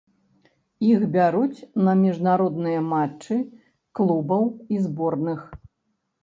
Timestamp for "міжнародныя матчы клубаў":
1.99-4.43